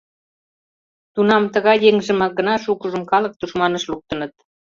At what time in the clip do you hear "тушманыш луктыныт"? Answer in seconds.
3.39-4.33